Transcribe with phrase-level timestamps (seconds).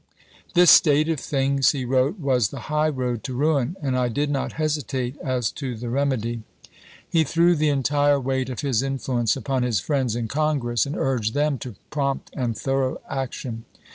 [0.55, 4.31] "This state of things," he wi'ote, "was the high road to ruin, and I did
[4.31, 6.41] not hesitate as to the rem edy."
[7.07, 11.35] He threw the entire weight of his influence upon his friends in Congress and urged
[11.35, 13.65] them to prompt and thorough action.